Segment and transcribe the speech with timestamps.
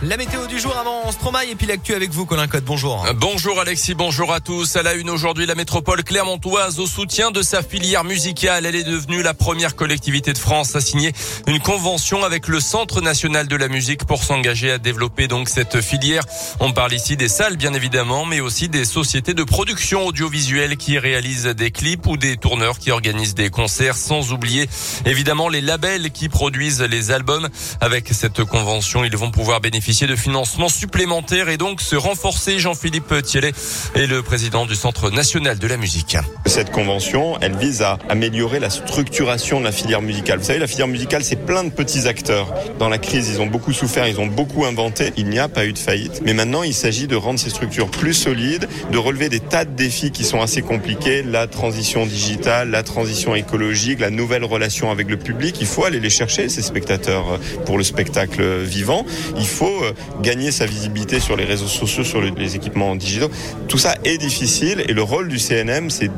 [0.00, 2.62] La météo du jour avant Stromae et puis l'actu avec vous, Colin Code.
[2.62, 3.04] Bonjour.
[3.16, 4.76] Bonjour Alexis, bonjour à tous.
[4.76, 8.64] À la une aujourd'hui, la métropole clermontoise au soutien de sa filière musicale.
[8.64, 11.12] Elle est devenue la première collectivité de France à signer
[11.48, 15.80] une convention avec le Centre national de la musique pour s'engager à développer donc cette
[15.80, 16.22] filière.
[16.60, 20.96] On parle ici des salles, bien évidemment, mais aussi des sociétés de production audiovisuelle qui
[21.00, 24.68] réalisent des clips ou des tourneurs qui organisent des concerts, sans oublier
[25.06, 27.48] évidemment les labels qui produisent les albums.
[27.80, 32.58] Avec cette convention, ils vont pouvoir bénéficier de financements supplémentaires et donc se renforcer.
[32.58, 33.52] Jean-Philippe Thielet
[33.94, 36.18] est le président du Centre national de la musique.
[36.44, 40.40] Cette convention, elle vise à améliorer la structuration de la filière musicale.
[40.40, 42.52] Vous savez, la filière musicale, c'est plein de petits acteurs.
[42.78, 45.10] Dans la crise, ils ont beaucoup souffert, ils ont beaucoup inventé.
[45.16, 46.20] Il n'y a pas eu de faillite.
[46.22, 49.74] Mais maintenant, il s'agit de rendre ces structures plus solides, de relever des tas de
[49.74, 51.22] défis qui sont assez compliqués.
[51.22, 55.56] La transition digitale, la transition écologique, la nouvelle relation avec le public.
[55.62, 59.06] Il faut aller les chercher, ces spectateurs, pour le spectacle vivant.
[59.38, 59.77] Il faut
[60.22, 63.30] gagner sa visibilité sur les réseaux sociaux, sur les équipements digitaux.
[63.68, 66.10] Tout ça est difficile et le rôle du CNM, c'est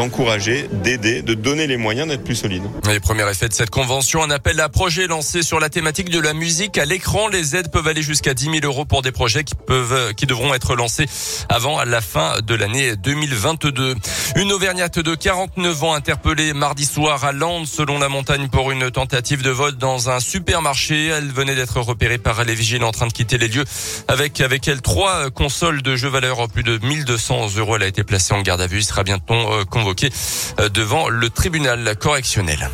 [0.00, 2.62] d'encourager, d'aider, de donner les moyens d'être plus solide.
[2.88, 6.18] Les premiers effets de cette convention, un appel à projet lancé sur la thématique de
[6.18, 7.28] la musique à l'écran.
[7.28, 10.54] Les aides peuvent aller jusqu'à 10 000 euros pour des projets qui peuvent, qui devront
[10.54, 11.04] être lancés
[11.50, 13.94] avant la fin de l'année 2022.
[14.36, 18.90] Une Auvergnate de 49 ans interpellée mardi soir à Lens, selon la montagne, pour une
[18.90, 21.08] tentative de vol dans un supermarché.
[21.08, 23.64] Elle venait d'être repérée par les vigiles en train de quitter les lieux
[24.08, 27.76] avec, avec elle trois consoles de jeux valeur plus de 1200 euros.
[27.76, 28.78] Elle a été placée en garde à vue.
[28.78, 29.64] Il sera bientôt euh,
[30.58, 32.70] euh, devant le tribunal correctionnel.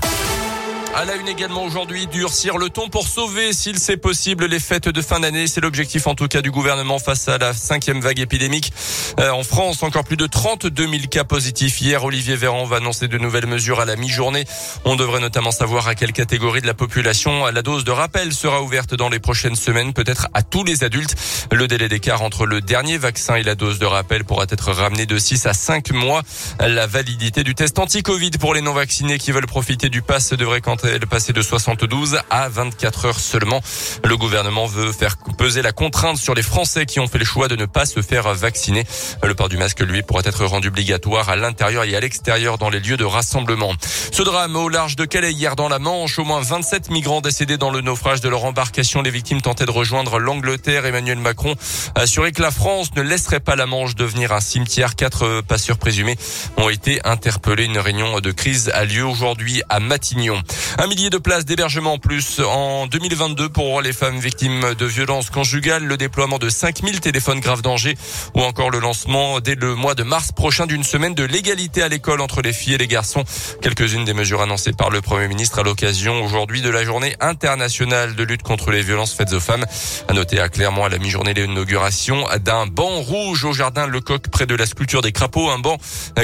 [0.95, 4.89] À la une également aujourd'hui, durcir le ton pour sauver, s'il c'est possible, les fêtes
[4.89, 5.47] de fin d'année.
[5.47, 8.73] C'est l'objectif en tout cas du gouvernement face à la cinquième vague épidémique.
[9.21, 11.81] Euh, en France, encore plus de 32 000 cas positifs.
[11.81, 14.45] Hier, Olivier Véran va annoncer de nouvelles mesures à la mi-journée.
[14.85, 18.63] On devrait notamment savoir à quelle catégorie de la population la dose de rappel sera
[18.63, 21.15] ouverte dans les prochaines semaines, peut-être à tous les adultes.
[21.53, 25.05] Le délai d'écart entre le dernier vaccin et la dose de rappel pourra être ramené
[25.05, 26.23] de 6 à 5 mois.
[26.59, 30.77] La validité du test anti-Covid pour les non-vaccinés qui veulent profiter du pass devrait quant
[30.87, 33.61] de 72 à 24 heures seulement.
[34.05, 37.49] Le gouvernement veut faire peser la contrainte sur les Français qui ont fait le choix
[37.49, 38.85] de ne pas se faire vacciner.
[39.23, 42.71] Le port du masque, lui, pourrait être rendu obligatoire à l'intérieur et à l'extérieur dans
[42.71, 43.73] les lieux de rassemblement.
[44.13, 47.59] Ce drame au large de Calais hier dans la Manche, au moins 27 migrants décédés
[47.59, 49.03] dans le naufrage de leur embarcation.
[49.03, 50.87] Les victimes tentaient de rejoindre l'Angleterre.
[50.87, 51.55] Emmanuel Macron
[51.95, 54.95] a assuré que la France ne laisserait pas la Manche devenir un cimetière.
[54.95, 56.17] Quatre passeurs présumés
[56.57, 57.65] ont été interpellés.
[57.65, 60.43] Une réunion de crise a lieu aujourd'hui à Matignon.
[60.79, 65.31] Un millier de places d'hébergement en plus en 2022 pour les femmes victimes de violences
[65.31, 67.97] conjugales, le déploiement de 5000 téléphones grave danger
[68.35, 71.89] ou encore le lancement dès le mois de mars prochain d'une semaine de l'égalité à
[71.89, 73.25] l'école entre les filles et les garçons.
[73.63, 78.15] Quelques-unes des mesures annoncées par le Premier ministre à l'occasion aujourd'hui de la journée internationale
[78.15, 79.65] de lutte contre les violences faites aux femmes.
[80.09, 84.45] À noter à Clermont à la mi-journée l'inauguration d'un banc rouge au jardin Lecoq près
[84.45, 85.79] de la sculpture des crapauds, un banc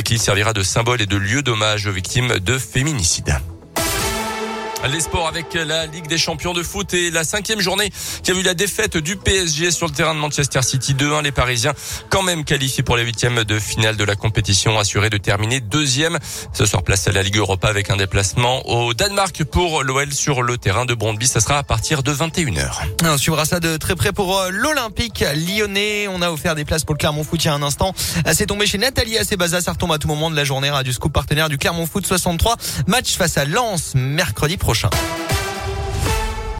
[0.05, 3.39] qui servira de symbole et de lieu d'hommage aux victimes de féminicide.
[4.91, 7.93] Les sports avec la Ligue des champions de foot et la cinquième journée
[8.25, 11.23] qui a vu la défaite du PSG sur le terrain de Manchester City 2-1.
[11.23, 11.73] Les Parisiens
[12.11, 16.19] quand même qualifiés pour les huitièmes de finale de la compétition, assurés de terminer deuxième.
[16.53, 20.43] Ce soir place à la Ligue Europa avec un déplacement au Danemark pour l'OL sur
[20.43, 21.29] le terrain de Brondby.
[21.29, 22.73] Ça sera à partir de 21h.
[23.05, 26.09] On suivra ça de très près pour euh, l'Olympique lyonnais.
[26.09, 27.95] On a offert des places pour le Clermont Foot il y a un instant.
[28.33, 29.61] C'est tombé chez Nathalie Acebaza.
[29.61, 30.71] Ça retombe à tout moment de la journée.
[30.71, 32.57] Radio Scoop partenaire du Clermont Foot 63.
[32.89, 35.42] Match face à Lens mercredi prochain prochain.